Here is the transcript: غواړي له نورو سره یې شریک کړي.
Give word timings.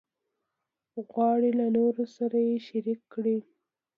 غواړي 1.09 1.49
له 1.59 1.65
نورو 1.77 2.03
سره 2.17 2.37
یې 2.47 2.55
شریک 2.67 3.01
کړي. 3.13 3.37